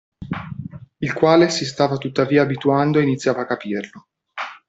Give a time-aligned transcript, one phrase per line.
[0.97, 4.07] Il quale si stava tuttavia abituando e iniziava a capirlo.